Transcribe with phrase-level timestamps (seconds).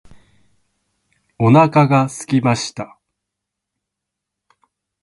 [1.37, 2.97] お腹が空きました。